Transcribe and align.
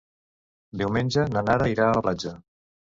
Diumenge 0.83 1.27
na 1.37 1.47
Nara 1.51 1.71
irà 1.77 1.89
a 1.89 1.95
la 2.01 2.07
platja. 2.11 2.39